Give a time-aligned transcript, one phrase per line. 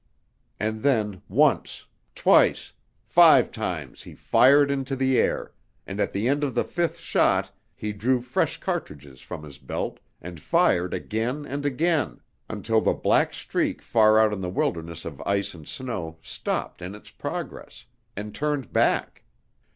[0.59, 5.53] And then, once, twice, five times he fired into the air,
[5.85, 9.99] and at the end of the fifth shot he drew fresh cartridges from his belt,
[10.19, 12.19] and fired again and again,
[12.49, 16.95] until the black streak far out in the wilderness of ice and snow stopped in
[16.95, 17.85] its progress
[18.17, 19.21] and turned back.